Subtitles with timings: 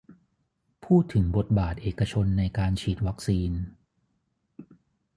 [0.85, 3.51] พูดถึงบทบาทเอกชนในการฉีดวัคซีน